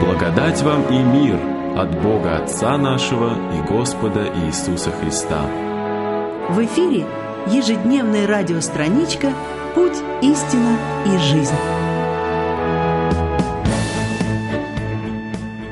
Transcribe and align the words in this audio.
Благодать 0.00 0.60
вам 0.62 0.82
и 0.88 0.98
мир 0.98 1.38
от 1.76 2.02
Бога 2.02 2.38
Отца 2.38 2.76
нашего 2.76 3.32
и 3.54 3.62
Господа 3.68 4.26
Иисуса 4.44 4.90
Христа. 4.90 5.42
В 6.50 6.64
эфире 6.64 7.06
ежедневная 7.46 8.26
радиостраничка 8.26 9.32
«Путь, 9.74 10.02
истина 10.20 10.76
и 11.06 11.18
жизнь». 11.18 11.54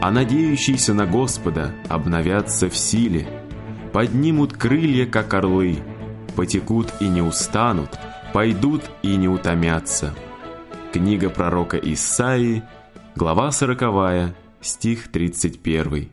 А 0.01 0.11
надеющиеся 0.11 0.95
на 0.95 1.07
Господа 1.07 1.73
обновятся 1.89 2.69
в 2.69 2.77
силе, 2.77 3.27
поднимут 3.93 4.53
крылья, 4.53 5.07
как 5.07 5.35
орлы, 5.35 5.79
потекут 6.37 6.89
и 7.01 7.09
не 7.09 7.23
устанут, 7.23 7.99
пойдут 8.33 8.83
и 9.03 9.17
не 9.17 9.29
утомятся. 9.29 10.15
Книга 10.93 11.29
пророка 11.29 11.77
Исаии, 11.77 12.63
глава 13.17 13.53
40, 13.53 14.35
стих 14.61 15.09
31. 15.09 16.09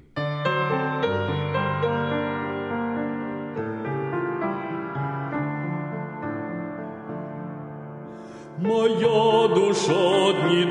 Моя 8.57 9.47
душа 9.55 10.33
дни 10.33 10.65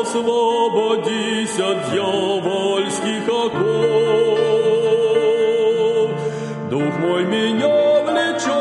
освободись 0.00 1.58
от 1.58 1.90
дьявольских 1.90 3.28
оков. 3.28 3.60
Дух 6.70 6.98
мой 7.00 7.24
меня 7.24 8.02
влечет 8.04 8.52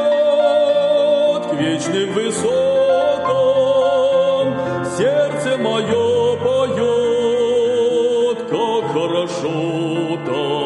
к 1.49 1.53
вечным 1.53 2.13
высотам, 2.13 3.27
сердце 4.97 5.57
мое 5.57 6.37
поет, 6.43 8.37
как 8.49 8.83
хорошо 8.93 10.17
там. 10.25 10.59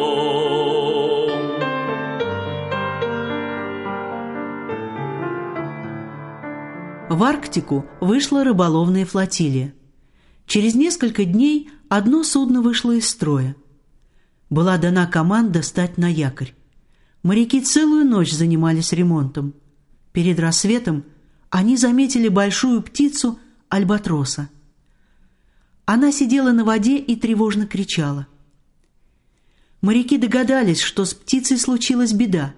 В 7.10 7.22
Арктику 7.22 7.84
вышла 8.00 8.42
рыболовная 8.42 9.04
флотилия. 9.04 9.72
Через 10.46 10.74
несколько 10.74 11.24
дней 11.24 11.70
одно 11.88 12.22
судно 12.22 12.60
вышло 12.60 12.92
из 12.92 13.08
строя. 13.08 13.56
Была 14.50 14.78
дана 14.78 15.06
команда 15.06 15.62
стать 15.62 15.98
на 15.98 16.10
якорь. 16.10 16.54
Моряки 17.22 17.60
целую 17.60 18.04
ночь 18.04 18.32
занимались 18.32 18.92
ремонтом. 18.92 19.54
Перед 20.12 20.38
рассветом 20.38 21.04
они 21.50 21.76
заметили 21.76 22.28
большую 22.28 22.82
птицу 22.82 23.38
альбатроса. 23.68 24.50
Она 25.86 26.12
сидела 26.12 26.52
на 26.52 26.64
воде 26.64 26.98
и 26.98 27.16
тревожно 27.16 27.66
кричала. 27.66 28.26
Моряки 29.80 30.16
догадались, 30.18 30.80
что 30.80 31.04
с 31.04 31.14
птицей 31.14 31.58
случилась 31.58 32.12
беда. 32.12 32.54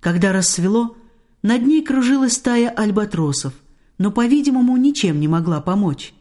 Когда 0.00 0.32
рассвело, 0.32 0.96
над 1.42 1.62
ней 1.66 1.82
кружилась 1.82 2.34
стая 2.34 2.70
альбатросов, 2.70 3.52
но, 3.98 4.10
по-видимому, 4.10 4.76
ничем 4.76 5.20
не 5.20 5.28
могла 5.28 5.60
помочь. 5.60 6.14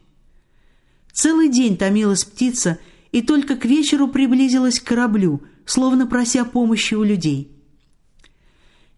Целый 1.13 1.49
день 1.49 1.77
томилась 1.77 2.23
птица 2.23 2.79
и 3.11 3.21
только 3.21 3.55
к 3.55 3.65
вечеру 3.65 4.07
приблизилась 4.07 4.79
к 4.79 4.85
кораблю, 4.85 5.41
словно 5.65 6.07
прося 6.07 6.45
помощи 6.45 6.93
у 6.93 7.03
людей. 7.03 7.51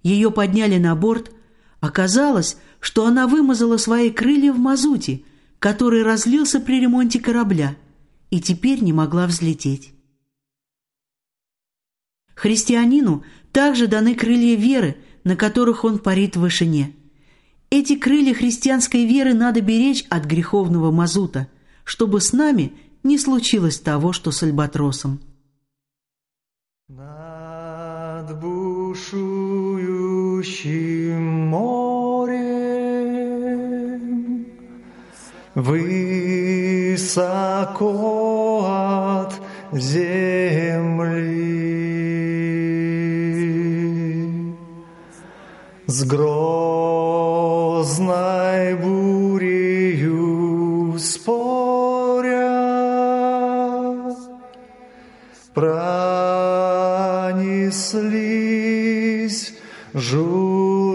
Ее 0.03 0.31
подняли 0.31 0.77
на 0.77 0.95
борт. 0.95 1.31
Оказалось, 1.79 2.57
что 2.79 3.05
она 3.05 3.27
вымазала 3.27 3.77
свои 3.77 4.11
крылья 4.11 4.53
в 4.53 4.59
мазуте, 4.59 5.23
который 5.59 6.03
разлился 6.03 6.59
при 6.59 6.79
ремонте 6.79 7.19
корабля, 7.19 7.75
и 8.29 8.39
теперь 8.39 8.83
не 8.83 8.93
могла 8.93 9.27
взлететь. 9.27 9.93
Христианину 12.35 13.23
также 13.51 13.87
даны 13.87 14.15
крылья 14.15 14.55
веры, 14.55 14.97
на 15.23 15.35
которых 15.35 15.83
он 15.83 15.99
парит 15.99 16.35
в 16.35 16.41
вышине. 16.41 16.95
Эти 17.69 17.95
крылья 17.95 18.33
христианской 18.33 19.05
веры 19.05 19.33
надо 19.33 19.61
беречь 19.61 20.05
от 20.09 20.25
греховного 20.25 20.91
мазута, 20.91 21.47
чтобы 21.83 22.21
с 22.21 22.33
нами 22.33 22.73
не 23.03 23.17
случилось 23.17 23.79
того, 23.79 24.13
что 24.13 24.31
с 24.31 24.43
альбатросом. 24.43 25.19
Над 26.87 28.39
бушующим 28.39 29.31
морем 31.49 32.51
Высоко 35.55 36.45
от 38.65 39.33
земли 39.73 41.31
С 45.87 46.03
грозной 46.05 47.15
бурею 48.75 49.91
споря 50.99 51.40
Пронеслись 57.71 59.53
журавли. 59.93 60.91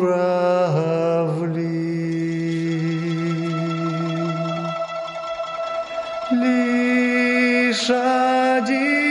Лишь 6.31 7.89
один 7.89 9.06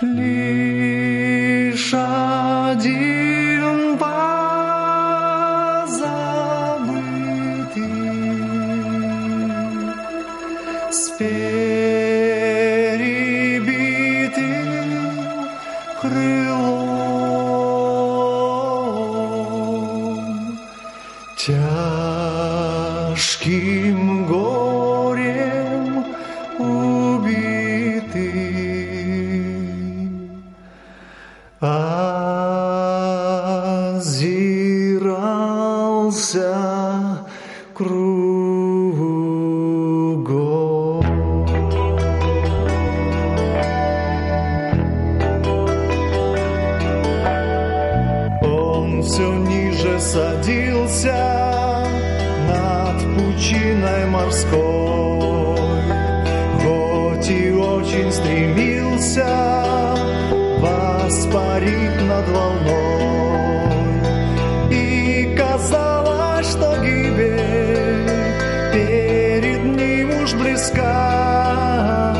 Лишь 0.00 1.94
один 1.94 3.98
позабытый 3.98 4.22
с 10.90 11.10
перебитым 11.18 11.28
крылом 16.00 17.21
тяжким 21.44 21.58
горем 24.26 26.04
убитый 26.56 27.42
озирался 31.60 32.06
кругом. 37.74 39.02
Он 48.44 49.02
все 49.02 49.41
садился 49.98 51.84
над 52.48 52.98
пучиной 53.14 54.06
морской, 54.06 55.58
хоть 56.62 57.30
и 57.30 57.50
очень 57.52 58.12
стремился 58.12 59.26
воспарить 60.60 62.00
над 62.02 62.28
волной. 62.28 63.02
И 64.70 65.34
казалось, 65.36 66.50
что 66.50 66.76
гибель 66.82 68.08
перед 68.72 69.64
ним 69.64 70.22
уж 70.22 70.34
близка. 70.34 72.14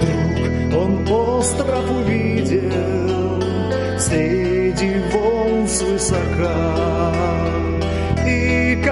Вдруг 0.00 0.82
он 0.82 1.08
остров 1.10 1.90
увидел 1.90 3.42
среди 3.98 5.00
волн 5.12 5.68
свысока. 5.68 7.03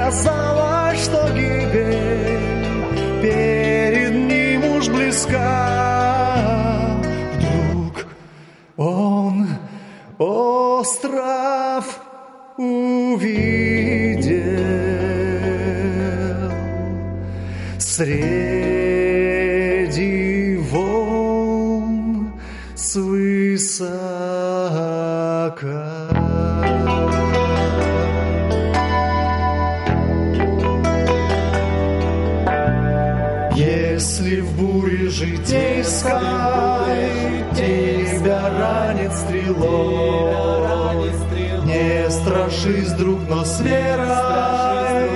Казалось, 0.05 1.05
что 1.05 1.29
гибель 1.33 3.23
перед 3.23 4.13
ним 4.13 4.65
уж 4.77 4.89
близка. 4.89 5.69
Вдруг 7.37 8.07
он 8.77 9.47
остров 10.19 12.01
увидел 12.57 13.23
среди 17.79 18.27
волн 20.69 22.33
свысока. 22.75 23.93
Житейской. 35.23 36.11
Тебя 37.55 38.43
ранит 38.59 39.13
стрелой, 39.13 41.13
не 41.65 42.11
страшись, 42.11 42.91
друг, 42.93 43.21
но 43.29 43.45
с 43.45 43.61
верой. 43.61 45.11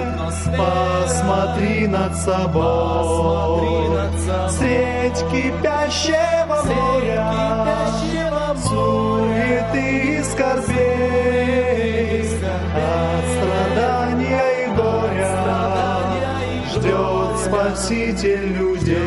Посмотри 0.56 1.88
над 1.88 2.14
собой. 2.16 3.98
Средь 4.48 5.24
кипящего 5.30 6.62
моря, 6.64 7.32
суеты 8.62 10.18
и 10.18 10.22
скорбей, 10.22 12.24
от 12.74 13.24
страдания 13.34 14.46
и 14.62 14.64
горя. 14.76 15.34
Ждет 16.74 17.36
Спаситель 17.44 18.46
людей. 18.52 19.05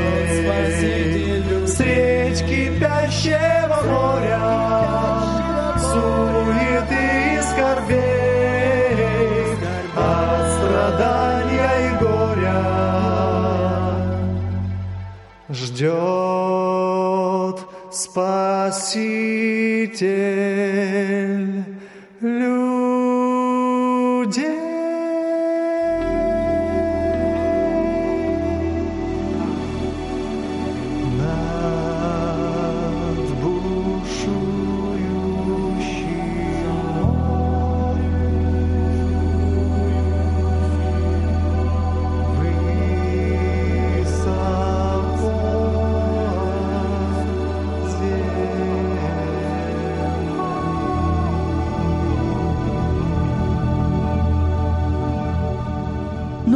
Спаситель 18.71 19.99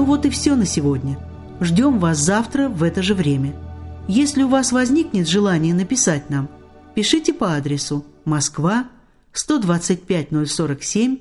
Ну 0.04 0.08
вот 0.08 0.26
и 0.26 0.30
все 0.30 0.58
на 0.58 0.66
сегодня. 0.66 1.18
Ждем 1.62 1.98
вас 1.98 2.18
завтра 2.18 2.68
в 2.68 2.84
это 2.84 3.02
же 3.02 3.16
время. 3.16 3.56
Если 4.10 4.44
у 4.44 4.50
вас 4.50 4.74
возникнет 4.74 5.30
желание 5.30 5.74
написать 5.74 6.30
нам, 6.30 6.50
пишите 6.94 7.32
по 7.32 7.56
адресу 7.56 8.04
Москва, 8.26 8.90
125047, 9.32 11.20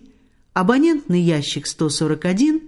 абонентный 0.52 1.20
ящик 1.20 1.68
141, 1.68 2.60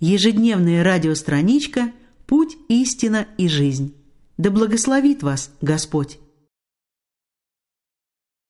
ежедневная 0.00 0.84
радиостраничка 0.84 1.92
«Путь, 2.26 2.58
истина 2.68 3.26
и 3.38 3.48
жизнь». 3.48 3.94
Да 4.36 4.50
благословит 4.50 5.22
вас 5.22 5.50
Господь! 5.62 6.18